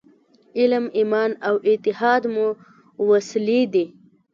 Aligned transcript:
علم، 0.59 0.85
ایمان 0.99 1.31
او 1.47 1.55
اتحاد 1.69 2.23
مو 2.33 2.47
وسلې 3.09 3.61
دي. 3.73 3.85